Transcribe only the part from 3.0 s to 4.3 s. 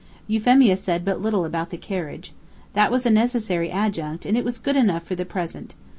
a necessary adjunct,